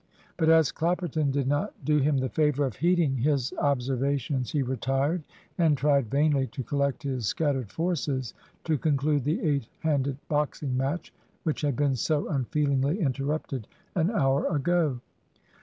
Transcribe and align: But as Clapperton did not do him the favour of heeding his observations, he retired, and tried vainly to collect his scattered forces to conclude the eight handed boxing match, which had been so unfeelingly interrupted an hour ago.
But 0.35 0.49
as 0.49 0.71
Clapperton 0.71 1.29
did 1.29 1.47
not 1.47 1.75
do 1.85 1.99
him 1.99 2.17
the 2.17 2.29
favour 2.29 2.65
of 2.65 2.77
heeding 2.77 3.17
his 3.17 3.53
observations, 3.59 4.51
he 4.51 4.63
retired, 4.63 5.21
and 5.59 5.77
tried 5.77 6.09
vainly 6.09 6.47
to 6.47 6.63
collect 6.63 7.03
his 7.03 7.27
scattered 7.27 7.71
forces 7.71 8.33
to 8.63 8.79
conclude 8.79 9.25
the 9.25 9.39
eight 9.41 9.67
handed 9.81 10.17
boxing 10.27 10.75
match, 10.75 11.13
which 11.43 11.61
had 11.61 11.75
been 11.75 11.95
so 11.95 12.27
unfeelingly 12.29 12.99
interrupted 12.99 13.67
an 13.93 14.09
hour 14.09 14.47
ago. 14.47 15.01